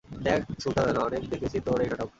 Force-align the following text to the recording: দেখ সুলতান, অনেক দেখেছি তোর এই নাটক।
দেখ 0.09 0.41
সুলতান, 0.59 0.97
অনেক 0.97 1.23
দেখেছি 1.29 1.57
তোর 1.59 1.79
এই 1.81 1.89
নাটক। 1.89 2.09